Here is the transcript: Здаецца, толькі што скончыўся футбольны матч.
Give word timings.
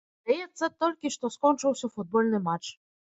Здаецца, 0.27 0.69
толькі 0.83 1.11
што 1.15 1.29
скончыўся 1.35 1.91
футбольны 1.99 2.39
матч. 2.49 2.67